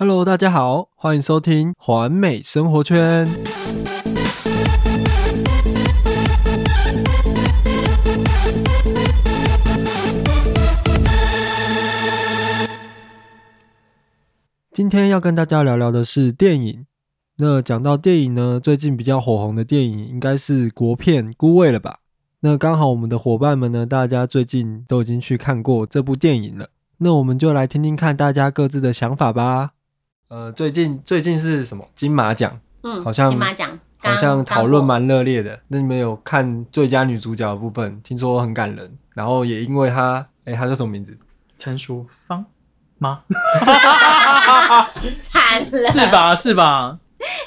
[0.00, 3.28] Hello，大家好，欢迎收听环美生活圈。
[14.70, 16.86] 今天要跟大家聊聊的是电影。
[17.38, 21.98] 那讲到电影呢，最近比较火红的电影应该是国片《孤味》了吧？
[22.42, 26.68] 那刚好我们的伙伴们呢，大家最近都已经去看过这部电影了。
[26.98, 29.72] 那我们就来听听看大家各自的想法吧。
[30.28, 32.60] 呃，最近最近是什么金马奖？
[32.82, 35.58] 嗯，好像金马奖好像讨论蛮热烈的。
[35.68, 38.00] 那你们有看最佳女主角的部分？
[38.02, 41.16] 听说很感人，然后也因为她，哎、她叫什么名字？
[41.56, 42.44] 陈淑芳
[42.98, 43.22] 吗？
[45.22, 46.06] 惨了，是？
[46.12, 46.36] 吧？
[46.36, 46.98] 是吧？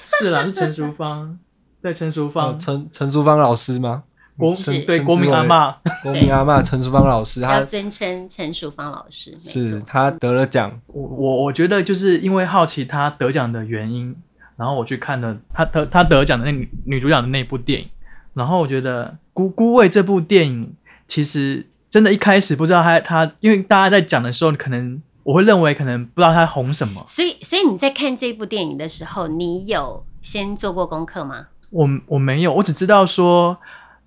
[0.01, 1.37] 是啦，是陈淑芳。
[1.83, 4.03] 对，陈淑呃芳，陈陈淑芳老师吗？
[4.41, 5.73] 国是陈对国民阿嬷，
[6.03, 14.15] 国民阿嬷陈淑芳老师，要她尊称陈淑芳老师，是她得了奖，我我我觉得就是因为好奇她得奖的原因，
[14.57, 17.87] 然后我去看了她得她得奖的那女女主角的那部电影，
[18.33, 20.75] 然后我觉得《孤孤味》这部电影
[21.07, 31.47] 其实真的一开始不知道她她，因为大家在讲的时候，可能我会认为可能不知道她红什么，所以，所以你在看这部电影的时候，你有先做过功课吗？
[31.69, 33.57] 我我没有，我只知道说，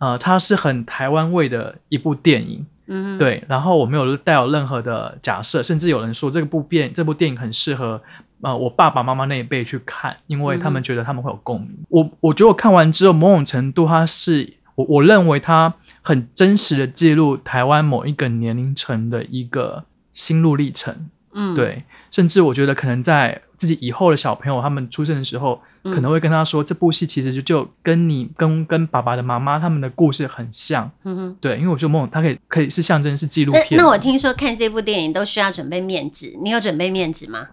[0.05, 2.67] 呃，它是很台湾味的一部电影。
[2.87, 7.99] 嗯，，对，然后我没有带有任何的假设，甚至有人说这部电这部电影很适合
[8.43, 11.71] 呃我爸爸妈妈那一辈去看，因为他们觉得他们会有共鸣。
[11.89, 20.95] 我我觉得我看完之后，某种程度它是我我认为它很真实的记录台湾某一个年龄层的一个心路历程。
[21.33, 30.91] 嗯，，对，甚至我觉得可能在自己以后的小朋友他们出生的时候，嗯可能会跟他说，这部戏其实就就跟你跟跟爸爸的妈妈他们的故事很像。
[31.05, 31.37] 嗯哼。
[31.41, 33.79] 对，因为我觉得某种它可以可以是象征是纪录那片。
[33.79, 37.47] 那我听说看这部电影都需要准备面纸，你有准备面纸吗？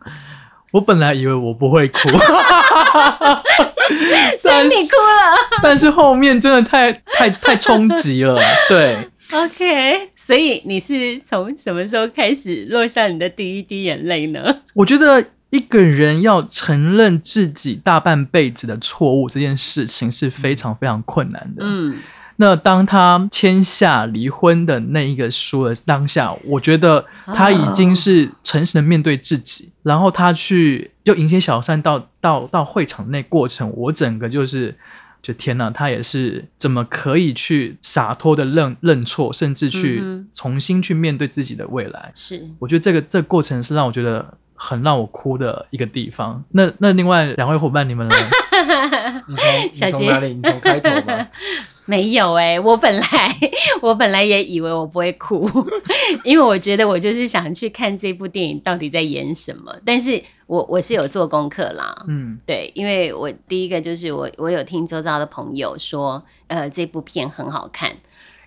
[0.72, 2.00] 我本来以为我不会哭，
[4.40, 5.36] 所以你哭了。
[5.62, 8.40] 但是后面真的太太太冲击了。
[8.70, 14.62] 对，OK，所以你是从什么时候开始落下你的第一滴眼泪呢？
[14.74, 21.64] 我觉得一个人要承认自己大半辈子的错误这件事情是非常非常困难的。
[21.64, 22.00] 嗯，
[22.38, 34.76] 那当他签下离婚的那一个书的当下，我觉得他已经是诚实的面对自己，然后他去又迎接小三到到到会场那过程，我整个就是。
[35.24, 40.02] 就天呐，他也是怎么可以去洒脱的认认错，甚至去
[40.34, 42.12] 重新去面对自己的未来？
[42.16, 46.44] 是我觉得这个这个过程是让我觉得很让我哭的一个地方。
[46.52, 48.16] 那那另外两位伙伴，你们呢？
[49.28, 50.28] 你从你小杰从哪里？
[50.36, 51.28] 你从开头吗？
[51.86, 53.04] 没有哎、我本来
[53.82, 55.50] 我本来也以为我不会哭，
[56.24, 59.76] 因为我觉得我就是想去看这部电影到底在演什么。
[59.84, 67.92] 但是我我是有做功课啦，嗯对，因为我第一个就是我我有听周遭的朋友说，呃，这部片很好看。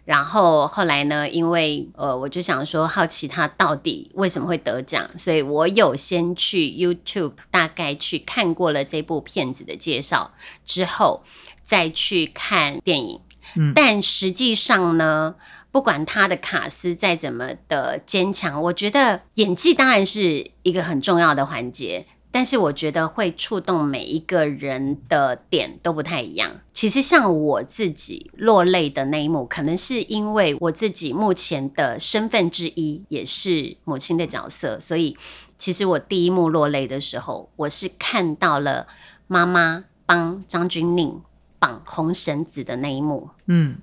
[0.04, 10.32] 然后后来呢，因为呃，我就想说好奇他到底为什么会得奖，所以我有先去 YouTube 大概去看过了这部片子的介绍
[10.64, 11.24] 之后，
[11.62, 13.20] 再去看电影。
[13.56, 15.36] 嗯但实际上呢，
[15.70, 22.06] 不管他的卡斯再怎么的坚强，我觉得演技当然是一个很重要的环节。
[22.34, 26.50] 但是我觉得会触动每一个人的点都不太一样。
[26.72, 35.16] 其实像我自己落泪的那一幕，可能是因为我自己目前的身份之一也是母亲的角色，所以
[35.56, 38.88] 其实我第一幕落泪的时候，我是看到了
[39.28, 41.20] 妈妈帮张钧甯
[41.60, 43.30] 绑红绳子的那一幕。
[43.46, 43.76] 嗯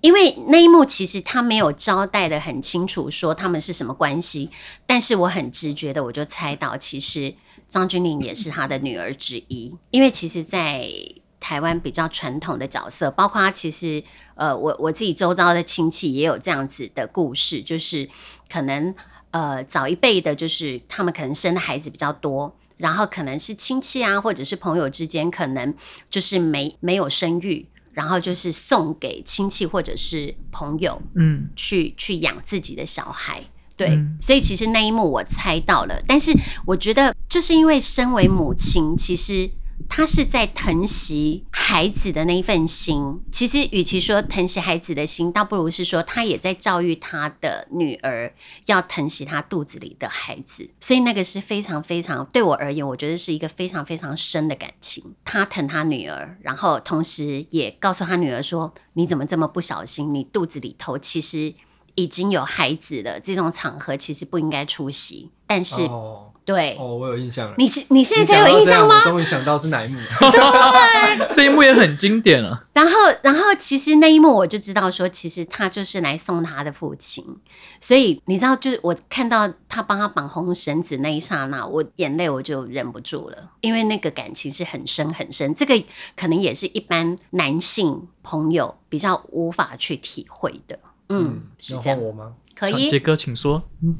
[0.00, 4.48] 因为那一幕其实他没有交代的很清楚，说他们是什么关系，
[4.86, 7.34] 但是我很直觉的我就猜到，其实
[7.68, 9.78] 张钧甯也是他的女儿之一。
[9.90, 10.88] 因为其实，在
[11.38, 14.02] 台湾比较传统的角色，包括他其实
[14.34, 18.08] 呃，我我自己周遭的亲戚也有这样子的故事，就是
[18.50, 18.94] 可能
[19.30, 22.56] 呃早一辈的，就是他们可能生的孩子比较多。
[22.78, 25.74] 然后可能是亲戚啊，或者是朋友之间，可能
[26.10, 33.42] 就是没没有生育，然后就是送给亲戚或者是朋友嗯去去养自己的小孩。
[33.76, 36.32] 对，嗯所以其实那一幕我猜到了，但是
[36.64, 39.50] 我觉得就是因为身为母亲，其实
[39.88, 43.20] 她是在疼惜孩子的那一份心。
[43.30, 48.32] 其实与其说疼惜孩子的心，倒不如是说她也在教育她的女儿
[48.64, 50.70] 要疼惜她肚子里的孩子。
[50.80, 55.14] 所以那个是非常非常对我而言，我觉得是一个非常非常深的感情。
[55.24, 60.14] 她疼她女儿，然后同时也告诉她女儿说：“你怎么这么不小心？
[60.14, 61.52] 你肚子里头其实。”
[61.96, 65.30] 已经有孩子了，这种场合其实不应该出席。
[65.48, 67.54] 但是哦，对，哦，我有印象了。
[67.56, 68.98] 你是你现在才有印象吗？
[68.98, 71.28] 我终于想到是哪一幕了。
[71.32, 72.64] 这一幕也很经典啊。
[72.72, 77.24] 然后，然后其实那一幕我就知道说，其实他就是来送他的父亲，
[77.80, 85.80] 所以你知道，就是我看到他帮他绑红绳子那一刹那，我眼泪我就忍不住了，因为那个感情是很深很深，这个
[86.16, 90.76] 可能也是一般男性朋友比较无法去体会的。
[91.08, 92.32] 嗯，是要这样换，我吗？
[92.54, 93.62] 可以杰，哥，请说。
[93.82, 93.94] 嗯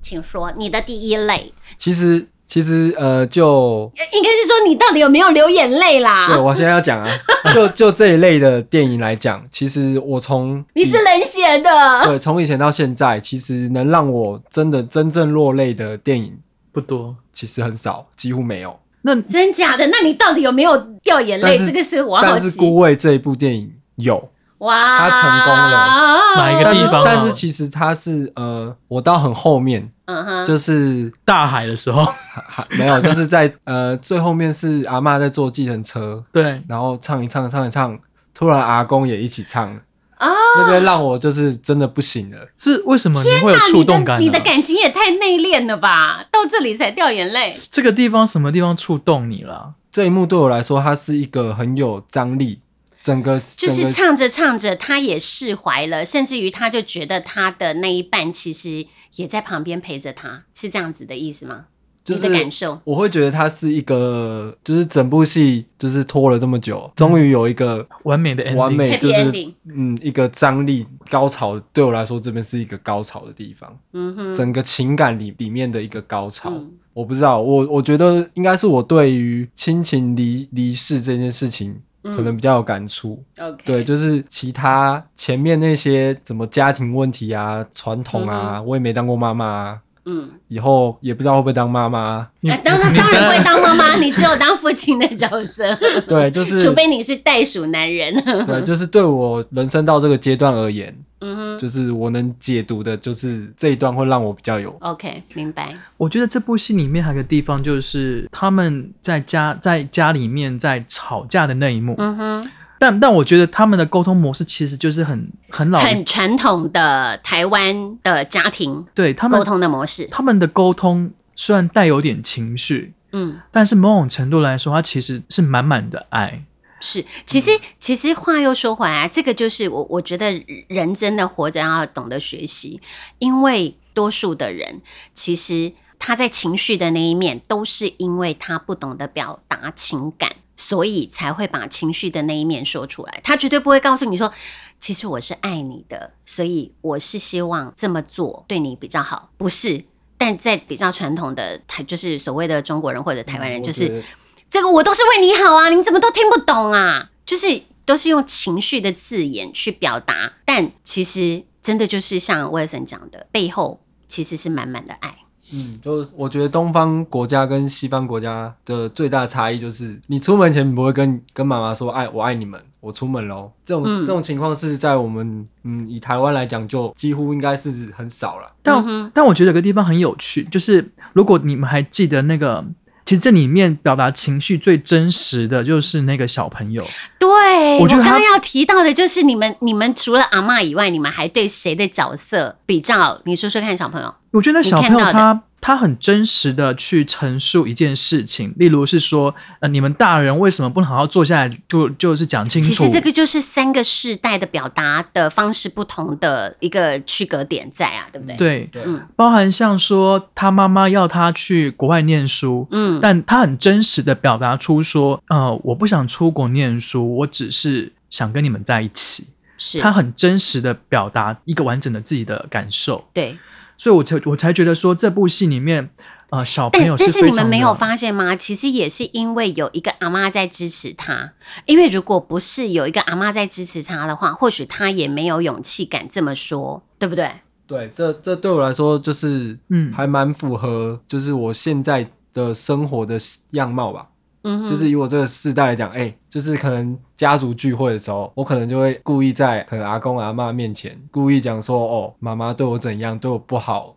[0.00, 6.28] 请说你的第一类，其实其实呃，就应该是说你到底有没有流眼泪啦？
[6.28, 7.18] 对我现在要讲啊，
[7.52, 11.70] 就就这一类的电影来讲，其实我从你是冷血的，
[12.04, 16.38] 对从以前到现在，其实能让我真的真正落泪的电影
[16.72, 17.16] 不多。
[17.32, 18.78] 其实很少，几乎没有。
[19.02, 19.84] 那真假的？
[19.88, 21.58] 那你到底有没有掉眼泪？
[21.58, 22.58] 这个是我好但是《奇。
[22.60, 32.04] 孤味》这一部电影有，哇，他成功了哪一个地方啊但是其实他是呃，我到很后面，嗯哼，就是大海的时候，
[32.48, 37.98] 还没有，就是在呃最后面是阿嬷在坐计程车，对，然后唱一唱唱一唱，
[38.34, 39.80] 突然阿公也一起唱了，
[40.16, 40.28] 啊，
[40.58, 42.38] 那边让我就是真的不行了。
[42.56, 44.20] 是为什么你会有触动感、呢？
[44.20, 46.24] 你你的感情也太内敛了吧？
[46.32, 47.56] 到这里才掉眼泪。
[47.70, 49.74] 这个地方什么地方触动你了？
[49.92, 52.60] 这一幕对我来说，它是一个很有张力，
[53.08, 61.64] 整个就是唱着唱着，他也释怀了，甚至于他就觉得他的那一半其实也在旁边陪着他，是这样子的意思吗？
[62.04, 76.50] 就是你的感受，我会觉得他是一个，就是整部戏就是拖了这么久，终于有一个完美的 ending，完美就是 ending 嗯一个张力高潮，对我来说这边是一个高潮的地方，嗯哼，整个情感里里面的一个高潮。
[76.50, 76.72] 嗯。
[76.94, 83.22] 我不知道，我我觉得应该是我对于亲情离离世这件事情可能比较有感触。
[83.38, 89.80] ，OK，对，就是其他前面那些怎么家庭问题啊、传统啊，我也没当过妈妈啊，
[90.10, 92.26] 嗯，以后也不知道会不会当妈妈。
[92.40, 95.76] 你哎当然当然会当妈妈， 你只有当父亲的角色，
[96.08, 98.14] 对，就是除非你是袋鼠男人。
[98.46, 105.74] 对，就是对我人生到这个阶段而言，嗯哼就是我能解读的，就是这一段会让我比较有，OK，明白。
[105.98, 111.94] 我觉得这部戏里面还有个地方，就是他们在家在家里面在吵架的那一幕。
[111.98, 120.06] 嗯哼，但但我觉得他们的沟通模式其实就是很很老，很传统的台湾的家庭对他们沟通的模式。
[120.10, 126.44] 他们的沟通虽然带有点情绪，嗯，但是某种程度来说，它其实是满满的爱。
[126.80, 127.04] 是。
[127.26, 132.80] 其实其实话又说回来，这个就是我我觉得人真的活着要懂得学习，
[133.18, 134.80] 因为多数的人
[135.14, 140.36] 其实他在情绪的那一面，都是因为他不懂得表达情感。
[140.58, 144.30] 所以才会把情绪的那一面说出来，他绝对不会告诉你说，
[144.78, 149.84] 其实我是爱你的，所以我是希望这么做对你比较好，不是。
[150.18, 154.02] 但在比较传统的台，就是所谓的中国人或者台湾人，就是
[154.50, 157.10] 这个我都是为你好啊，你怎么都听不懂啊？
[157.24, 165.18] 就是都是用情绪的字眼去表达，但其实真的就是像威尔森讲的，背后其实是满满的爱。
[165.52, 173.50] 嗯，就我觉得东方国家跟西方国家的最大差异就是，你出门前你不会跟跟妈妈说“爱我爱你们”，我出门喽。
[173.64, 178.52] 这种、嗯这种情况是在我们嗯以台湾来讲，就几乎应该是很少了。
[178.62, 182.64] 但、嗯但我觉得有个地方很有趣，就是如果你们还记得那个，
[183.06, 186.84] 其实这里面表达情绪最真实的就是那个小朋友。
[187.18, 193.20] 对，我觉得刚刚要提到的就是你们，你们除了阿嬷以外，你们还对谁的角色比较？
[193.24, 194.14] 你说说看，小朋友。
[194.32, 202.68] 我觉得小朋友他他很真实的去陈述一件事情，例如是说，呃，你们大人为什么不能好好坐下来就就是讲清楚？
[202.68, 219.26] 其实这个就是三个世代的表达的方式不同的一个区隔点在啊，对不对？，对，对，嗯包含像说他妈妈要他去国外念书，嗯，但他很真实的表达出说，呃，我不想出国念书，我只是想跟你们在一起。
[219.58, 223.36] 是他很真实的表达一个完整的自己的感受，对。
[223.76, 225.90] 所以我才我才觉得说这部戏里面，
[226.30, 228.34] 呃，小朋友但但是非常你们没有发现吗？
[228.34, 231.34] 其实也是因为有一个阿妈在支持他，
[231.64, 237.30] 因为如果不是有一个阿妈在支持他的话，或许他也没有勇气敢这么说，对不对？
[237.68, 243.16] 对，这这对我来说就是嗯还蛮符合，就是我现在的生活的
[243.52, 244.08] 样貌吧。
[244.48, 253.94] 嗯，就是以我这个世代来讲，哎、就是可能家族聚会的时候，我可能就会故意在可能阿公阿妈面前故意讲说，哦，妈妈对我怎样，对我不好。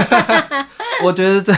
[1.04, 1.52] 我觉得这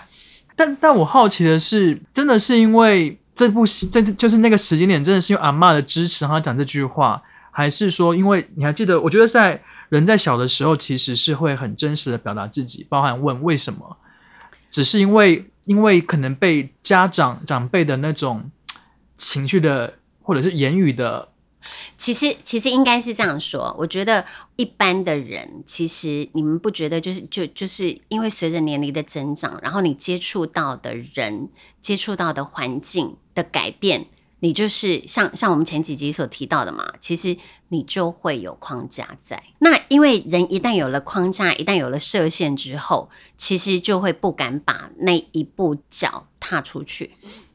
[0.56, 9.00] 但但我好奇的是，真的是因为这部戏，这就是那个时间点，真的是因为阿嬷的支持，让他讲这句话，还是说，因为你还记得？
[9.00, 13.96] 我觉得在人在小的时候，其实是会很真实的表达自己，包含问为什么。
[14.70, 18.50] 只是因为因为可能被家长长辈的那种
[19.16, 21.28] 情绪的或者是言语的，
[21.98, 24.24] 其实其实应该是这样说，我觉得
[24.56, 31.50] 一般的人，其实你们不觉得就是就就是因为随着年龄的增长，然后你接触到的人、
[31.80, 34.06] 接触到的环境的改变，
[34.40, 37.36] 你就是像像我们前几集所提到的嘛，其实
[37.68, 39.42] 你就会有框架在。
[39.60, 47.12] 那因为人一旦有了框架，一旦有了设限之后，其实就会不敢把那一步脚踏出去。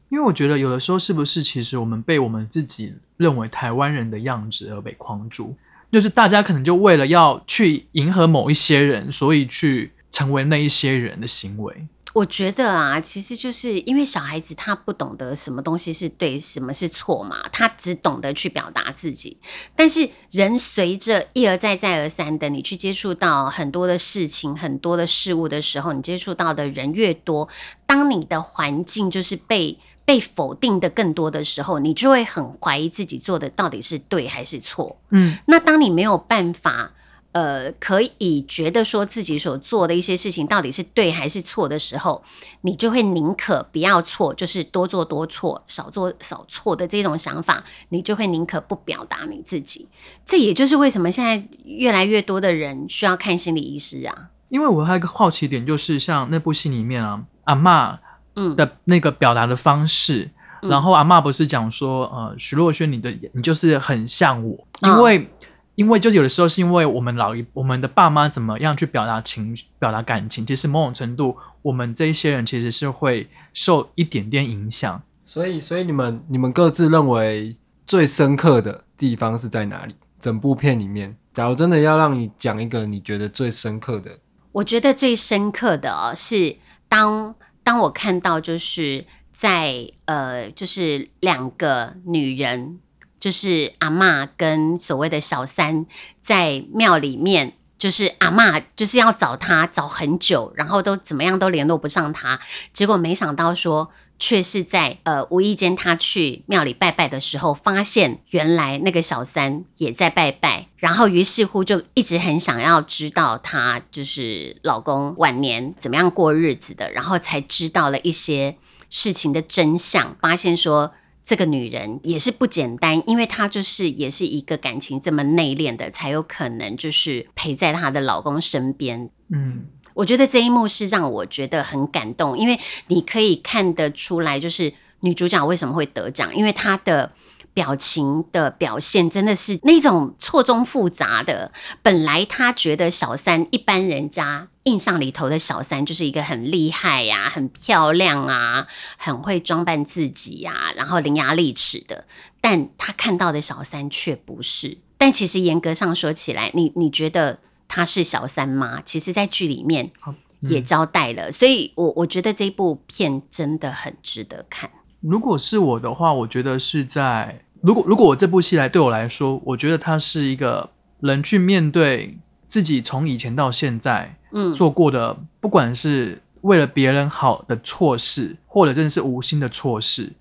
[0.08, 5.56] 因为我觉得有的时候是不是其实我们被我们自己认为台湾人的样子而被框住，
[5.90, 11.88] 就是大家可能就为了要去迎合某一些人，所以去成为那一些人的行为。
[12.16, 19.36] 我觉得啊，其实就是因为小孩子他不懂得什么东西是对，什么是错嘛，他只懂得去表达自己。
[19.74, 27.46] 但是人随着一而再、再而三的你去接触到很多的事情、很多的事物的时候，你接触到的人越多，
[27.84, 34.96] 当你的环境就是被被否定的更多的时候，你就会很怀疑自己做的到底是对还是错。
[35.10, 36.94] 嗯，那当你没有办法，
[37.36, 42.24] 呃，可以觉得说自己所做的一些事情到底是对还是错的时候，
[42.62, 49.86] 你就会宁可不要错，就是多做多错，少做少错的这种想法，你就会宁可不表达你自己。
[50.24, 54.30] 这也就是为什么现在越来越多的人需要看心理医师啊。
[54.48, 57.98] 因为我还有一个好奇点，就是像那部戏里面啊，阿嬷
[58.36, 60.30] 嗯，的那个表达的方式，
[60.62, 65.28] 嗯然后阿妈不是讲说，呃，徐若瑄，你的你就是很像我，嗯因为、
[65.76, 75.00] 因为就有的时候是因为我们老一我们的爸妈怎么样去表达情表达感情，其实某种程度我们这一些人其实是会受一点点影响。
[75.24, 77.56] 所以，所以你们你们各自认为
[77.86, 79.94] 最深刻的地方是在哪里？
[80.18, 84.18] 整部片里面，假如真的要让你讲一个你觉得最深刻的，
[84.52, 86.56] 我觉得最深刻的哦，是
[86.88, 92.80] 当当我看到就是在呃，就是两个女人，
[93.26, 95.84] 就是阿嬷跟所谓的小三，
[96.20, 97.54] 在庙里面。
[97.78, 102.40] 就是阿嬷就是要找他找很久，然后都怎么样都联络不上他，
[102.72, 118.56] 结果没想到说，却是在呃无意间他去庙里拜拜的时候，发现原来那个小三也在拜拜，然后于是乎就一直很想要知道她就是老公晚年怎么样过日子的，然后才知道了一些
[118.88, 120.92] 事情的真相，发现说。
[121.26, 129.64] 这个女人也是不简单，因为她就是也是一个感情这么内敛的，才有可能就是陪在她的老公身边，嗯，
[129.94, 132.56] 我觉得这一幕是让我觉得很感动，因为
[132.86, 137.10] 你可以看得出来，就是女主角为什么会得奖，因为她的
[137.52, 141.50] 表情的表现真的是那种错综复杂的。
[141.82, 152.04] 本来她觉得小三一般人家印象里头的小三就是一个很厉害呀、很漂亮啊、很会装扮自己呀、然后伶牙俐齿的，
[152.40, 154.78] 但他看到的小三却不是。
[154.98, 158.82] 但其实严格上说起来，你你觉得他是小三吗？
[158.84, 159.92] 其实，在剧里面
[160.40, 164.68] 也交代了，所以我我觉得这部片真的很值得看。
[165.00, 170.70] 如果是我的话，我觉得是在如果如果我这部戏来对我来说，我觉得它是一个
[171.00, 172.18] 人去面对
[172.48, 180.12] 自己从以前到现在嗯，做过的，不管是为了别人好的错事，或者真的是无心的错事，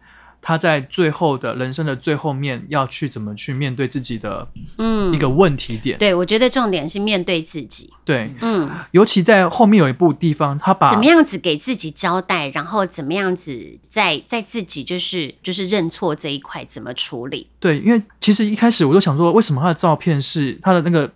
[0.41, 5.97] 他在最后的人生的最后面要去怎么去面对自己的嗯一个问题点。
[5.97, 17.49] 对，我觉得重点是面对自己，对，嗯，尤其在后面有一部地方，他把怎么样子给自己交代，然后怎么样子在在自己就是就是认错这一块怎么处理？
[17.59, 21.11] 对，因为其实一开始我就想说，为什么他的照片是他的那个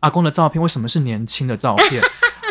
[0.00, 2.00] 阿公的照片，为什么是年轻的照片？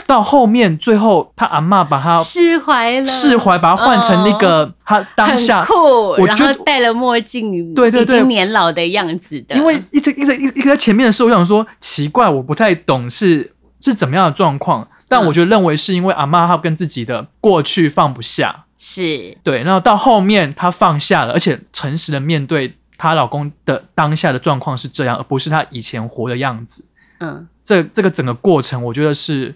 [0.08, 8.18] 到后面最后他阿嬷把他释怀了，释怀，把他换成那个他当下酷，然我觉得后戴了墨镜，对对对。
[8.18, 19.38] 已经年老的样子的，因为一直一直一直在前面的时候，我想说奇怪，我不太懂是是怎么样的状况，但我觉得认为是因为阿嬷她跟自己的过去放不下，是。
[19.44, 26.86] 对，然后到后面她放下了，而且诚实的面对她老公的当下的状况是这样，而不是她以前活的样子。
[27.20, 29.54] 嗯，这这个整个过程，我觉得是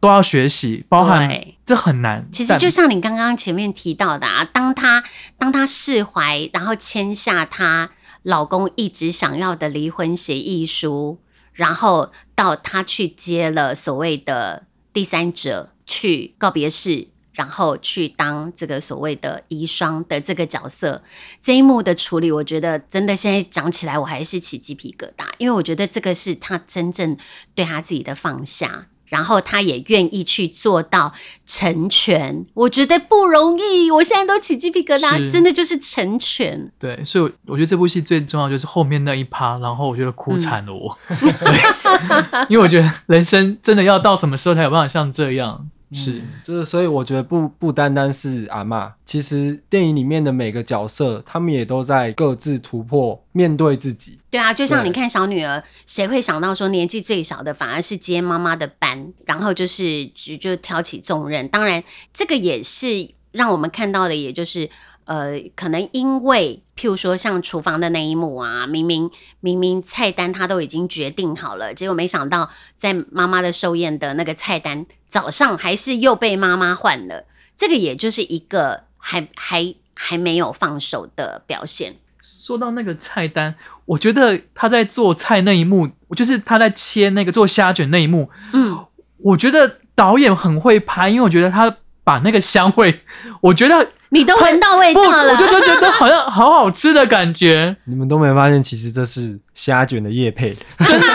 [0.00, 1.28] 都要学习，包含
[1.64, 2.28] 这很难。
[2.30, 5.02] 其实就像你刚刚前面提到的啊，当她
[5.38, 7.90] 当她释怀，然后签下她
[8.22, 11.20] 老公一直想要的离婚协议书，
[11.52, 17.08] 然后到她去接了所谓的第三者去告别式。
[17.36, 21.02] 然后去当这个所谓的遗孀的这个角色，
[21.42, 27.14] 这一幕的处理，我觉得真的现在讲起来，我还是起鸡皮疙瘩，因为我觉得这个是她真正
[27.54, 31.12] 对她自己的放下，然后他也愿意去做到
[31.44, 33.90] 成全，我觉得不容易。
[33.90, 36.70] 我现在都起鸡皮疙瘩，真的就是成全。
[36.78, 45.68] 对，所以我我觉得这部戏最重要就是后面那一趴，然后我觉得哭惨了我，嗯 因为我觉得人生真的要到什么时候才有办法像这样？
[45.92, 54.18] 是，就是所以我觉得不不单单是阿嬷，其实电影里面的每个角色，他们也都在各自突破，面对自己。
[54.28, 61.46] 对啊，就像你看小女儿，谁会想到说年纪最小的反而是接妈妈的班，然后就是就就挑起重任。
[61.48, 62.86] 当然，这个也是
[63.30, 64.68] 让我们看到的，也就是
[65.06, 69.10] 呃，可能因为譬如说像厨房的那一幕啊，明明
[69.40, 77.24] 明明菜单他都已经决定好了，结果没想到在妈妈的寿宴的那个菜单早上还是又被妈妈换了。
[77.56, 81.96] 这个也就是一个还还还没有放手的表现。
[82.20, 88.84] 说到那个菜单，我觉得他在做菜那一幕，就是他在切那个做虾卷那一幕，嗯，
[89.18, 93.02] 我觉得导演很会拍，因为我觉得他把那个香味，
[93.40, 100.56] 我觉得你都闻到味，道了，我就就觉得好像好好吃的感觉，你们都没发现，其实这是虾卷的叶配。
[100.78, 101.06] 真的，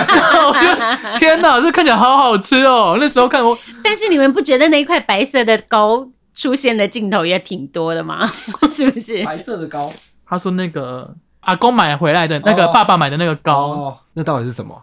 [0.47, 2.97] 我觉得天哪，这看起来好好吃哦！
[2.99, 8.29] 那时候看我但是你们不觉得那一块白色的糕出现的镜头也挺多的吗？
[8.69, 9.23] 是不是？
[9.23, 9.91] 白色的糕，
[10.27, 14.81] 他说那个阿公买回来的那个哦爸爸买的那个糕，哦，那到底是什么？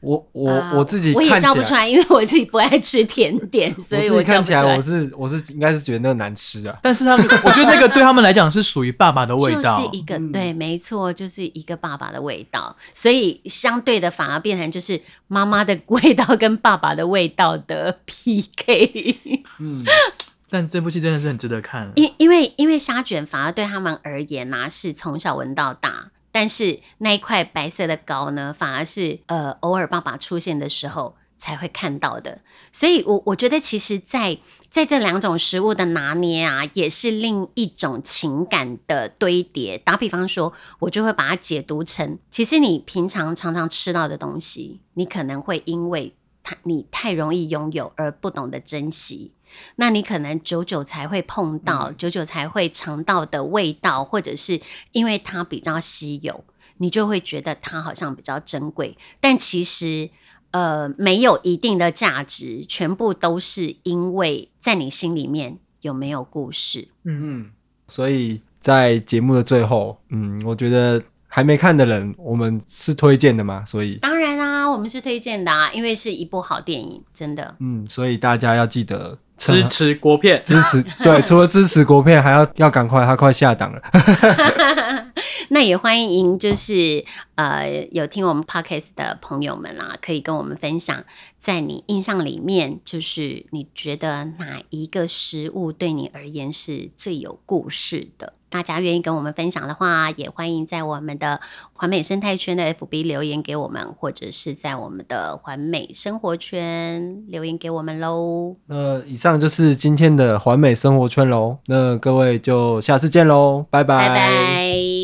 [0.00, 4.80] 我我、呃我自己我也看起来，叫不出来，因为我自己不爱吃甜点， 所以我看起来我。
[4.80, 6.78] 是我是应该是觉得那个难吃啊。
[6.82, 19.42] 但是他们我觉得那个对他们来讲是属于爸爸的味道就是，一个、嗯对，没错，就是一个爸爸的味道，所以相对的反而变成就是妈妈的味道跟爸爸的味道的 PK。
[19.58, 19.84] 嗯，
[20.48, 21.90] 但这部戏真的是很值得看。
[21.96, 32.42] 因因为因为虾卷反而对他们而言呢、是从小闻到大，但是那一块白色的糕呢，反而是呃偶尔爸爸出现的时候才会看到的。
[32.72, 34.38] 所以我我觉得其实在，
[34.70, 39.78] 在这两种食物的拿捏啊，也是另一种情感的堆叠。
[39.78, 49.32] 打比方说，我就会把它解读成，其实你平常常常吃到的东西，你可能会因为它你太容易拥有而不懂得珍惜。
[49.76, 54.60] 那你可能久久才会碰到，久久才会尝到的味道，或者是
[54.92, 56.44] 因为它比较稀有，
[56.78, 58.96] 你就会觉得它好像比较珍贵。
[59.20, 60.10] 但其实，
[60.50, 66.88] 呃，没有一定的价值，全部都是因为在你心里面有没有故事。
[67.04, 67.50] 嗯，嗯，
[67.86, 77.54] 所以在节目的最后，嗯，我觉得还没看的人，我们是推荐的嘛，所以当然啊，我们是推荐的啊，因为是一部好电影，真的。
[77.60, 83.80] 嗯，所以大家要记得趁支持国片，支持， 对，除了支持国片，还要要赶快，它快下档了。
[85.50, 87.02] 那也欢迎，就是
[87.36, 91.04] 呃有听我们 podcast 的朋友们啦，可以跟我们分享，
[91.38, 98.34] 在你印象里面，就是你觉得哪一个食物对你而言是最有故事的？
[98.50, 101.40] 大家愿意跟我们分享的话，也欢迎在我们的
[101.72, 108.56] 环美生态圈的 FB 留言给我们，或者是在我们的环美生活圈留言给我们喽。
[108.66, 114.97] 那以上就是今天的环美生活圈喽，那各位就下次见喽，拜拜拜。